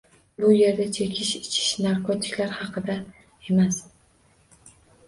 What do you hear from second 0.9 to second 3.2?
chekish, ichish, narkotiklar haqida